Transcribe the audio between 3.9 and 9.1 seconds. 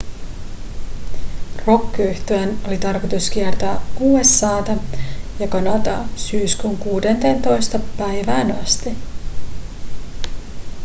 usa:ta ja kanadaa syyskuun 16 päivään asti